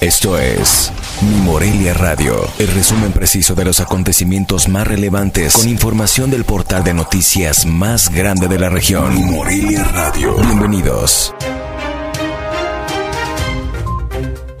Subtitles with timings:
[0.00, 0.92] Esto es
[1.22, 6.84] Mi Morelia Radio, el resumen preciso de los acontecimientos más relevantes con información del portal
[6.84, 9.12] de noticias más grande de la región.
[9.12, 10.36] Mi Morelia Radio.
[10.36, 11.34] Bienvenidos.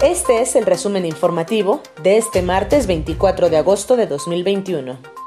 [0.02, 5.17] Este es el resumen informativo de este martes 24 de agosto de 2021.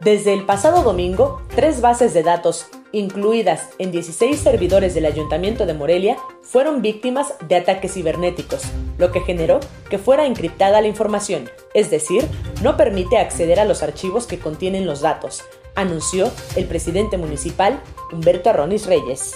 [0.00, 5.74] Desde el pasado domingo, tres bases de datos incluidas en 16 servidores del Ayuntamiento de
[5.74, 8.62] Morelia, fueron víctimas de ataques cibernéticos,
[8.96, 9.60] lo que generó
[9.90, 12.26] que fuera encriptada la información, es decir,
[12.62, 15.42] no permite acceder a los archivos que contienen los datos,
[15.74, 17.78] anunció el presidente municipal
[18.10, 19.34] Humberto Arronis Reyes.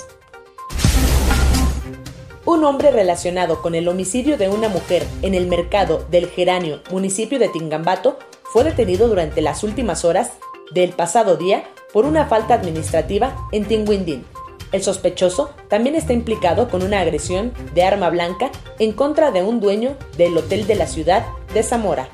[2.47, 7.39] Un hombre relacionado con el homicidio de una mujer en el mercado del Geranio, municipio
[7.39, 10.33] de Tingambato, fue detenido durante las últimas horas
[10.73, 14.25] del pasado día por una falta administrativa en Tinguindín.
[14.73, 18.51] El sospechoso también está implicado con una agresión de arma blanca
[18.81, 22.09] en contra de un dueño del hotel de la ciudad de Zamora.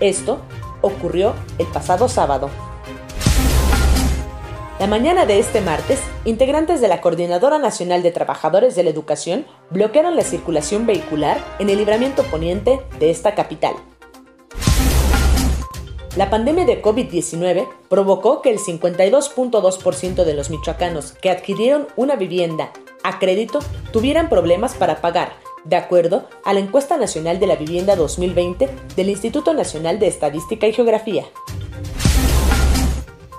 [0.00, 0.40] Esto
[0.80, 2.48] ocurrió el pasado sábado.
[4.78, 9.46] La mañana de este martes, integrantes de la Coordinadora Nacional de Trabajadores de la Educación
[9.70, 13.74] bloquearon la circulación vehicular en el libramiento poniente de esta capital.
[16.16, 22.72] La pandemia de COVID-19 provocó que el 52.2% de los michoacanos que adquirieron una vivienda
[23.02, 23.58] a crédito
[23.92, 29.10] tuvieran problemas para pagar, de acuerdo a la encuesta nacional de la vivienda 2020 del
[29.10, 31.26] Instituto Nacional de Estadística y Geografía.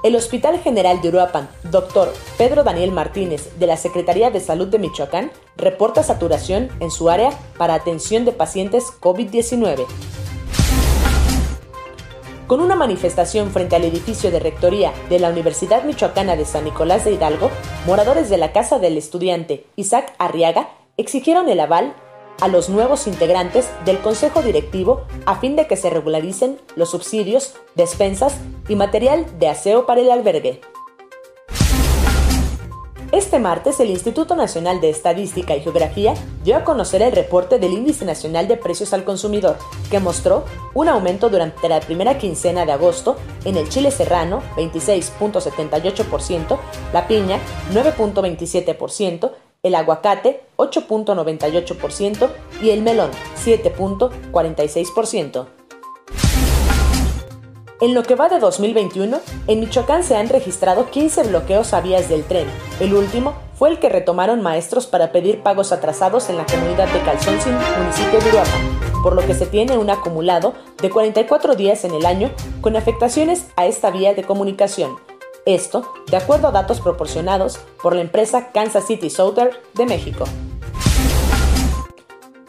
[0.03, 4.77] El Hospital General de Uruapan, doctor Pedro Daniel Martínez, de la Secretaría de Salud de
[4.77, 9.87] Michoacán, reporta saturación en su área para atención de pacientes COVID-19
[12.47, 17.05] con una manifestación frente al edificio de rectoría de la Universidad Michoacana de San Nicolás
[17.05, 17.51] de Hidalgo,
[17.85, 21.93] moradores de la Casa del Estudiante Isaac Arriaga exigieron el aval
[22.39, 27.55] a los nuevos integrantes del Consejo Directivo a fin de que se regularicen los subsidios,
[27.75, 28.37] despensas
[28.69, 30.61] y material de aseo para el albergue.
[33.37, 37.73] Este martes, el Instituto Nacional de Estadística y Geografía dio a conocer el reporte del
[37.73, 39.57] Índice Nacional de Precios al Consumidor,
[39.91, 40.43] que mostró
[40.73, 43.15] un aumento durante la primera quincena de agosto
[43.45, 46.57] en el chile serrano 26.78%,
[46.91, 47.37] la piña
[47.73, 49.31] 9.27%,
[49.61, 52.29] el aguacate 8.98%
[52.63, 53.11] y el melón
[53.45, 55.56] 7.46%.
[57.79, 62.09] En lo que va de 2021, en Michoacán se han registrado 15 bloqueos a vías
[62.09, 62.47] del tren.
[62.79, 67.01] El último fue el que retomaron maestros para pedir pagos atrasados en la comunidad de
[67.01, 71.93] Calzoncin, municipio de Uruapan, por lo que se tiene un acumulado de 44 días en
[71.93, 74.95] el año con afectaciones a esta vía de comunicación.
[75.45, 80.25] Esto, de acuerdo a datos proporcionados por la empresa Kansas City Southern de México.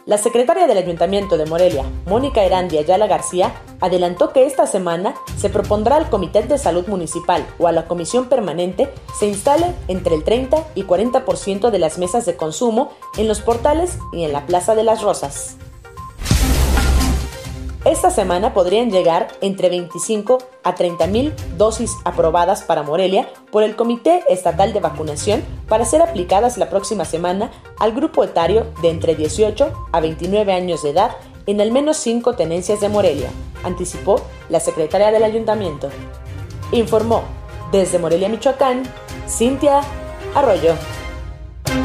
[0.09, 5.51] La secretaria del Ayuntamiento de Morelia, Mónica Erandia Ayala García, adelantó que esta semana se
[5.51, 8.89] propondrá al Comité de Salud Municipal o a la Comisión Permanente
[9.19, 13.99] se instale entre el 30 y 40% de las mesas de consumo en los portales
[14.11, 15.57] y en la Plaza de las Rosas.
[17.85, 23.77] Esta semana podrían llegar entre 25 a 30 mil dosis aprobadas para Morelia por el
[23.77, 29.15] Comité Estatal de Vacunación para ser aplicadas la próxima semana al grupo etario de entre
[29.15, 31.11] 18 a 29 años de edad
[31.45, 33.29] en al menos cinco tenencias de Morelia,
[33.63, 35.89] anticipó la secretaria del ayuntamiento.
[36.73, 37.23] Informó
[37.71, 38.83] desde Morelia, Michoacán,
[39.27, 39.81] Cintia
[40.35, 40.75] Arroyo.